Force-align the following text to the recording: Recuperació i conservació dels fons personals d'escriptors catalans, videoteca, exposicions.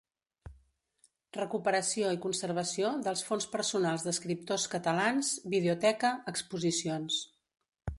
Recuperació 1.37 2.15
i 2.15 2.19
conservació 2.23 2.95
dels 3.09 3.23
fons 3.29 3.47
personals 3.59 4.09
d'escriptors 4.09 4.69
catalans, 4.75 5.33
videoteca, 5.57 6.17
exposicions. 6.35 7.25